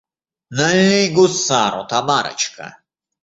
Налей 0.57 1.05
гусару, 1.15 1.81
Тамарочка! 1.89 2.65